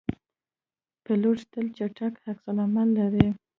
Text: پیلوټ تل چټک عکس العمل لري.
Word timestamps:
پیلوټ 1.03 1.39
تل 1.51 1.65
چټک 1.77 2.13
عکس 2.29 2.41
العمل 2.51 2.87
لري. 2.97 3.27